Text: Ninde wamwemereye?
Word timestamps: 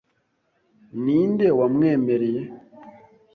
Ninde 1.03 1.47
wamwemereye? 1.59 2.41